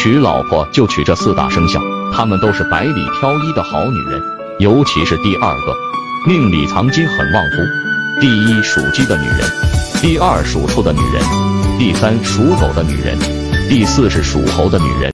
[0.00, 4.22] 娶老婆就娶这四大生肖她们都是百里挑一的好女人
[4.60, 5.76] 尤其是第二个
[6.24, 7.56] 命里藏金很旺夫
[8.20, 9.40] 第一属鸡的女人
[10.00, 11.20] 第二属兔的女人
[11.80, 13.18] 第三属狗的女人
[13.68, 15.02] 第四是属猴的女人。